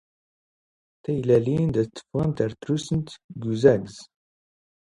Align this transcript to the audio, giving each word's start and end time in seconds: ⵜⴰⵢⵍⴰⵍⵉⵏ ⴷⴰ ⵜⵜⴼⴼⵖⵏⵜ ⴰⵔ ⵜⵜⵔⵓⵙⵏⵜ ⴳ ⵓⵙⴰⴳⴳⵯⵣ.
ⵜⴰⵢⵍⴰⵍⵉⵏ 1.01 1.63
ⴷⴰ 1.73 1.83
ⵜⵜⴼⴼⵖⵏⵜ 1.93 2.37
ⴰⵔ 2.45 2.51
ⵜⵜⵔⵓⵙⵏⵜ 2.61 3.11
ⴳ 3.39 3.41
ⵓⵙⴰⴳⴳⵯⵣ. 3.51 3.95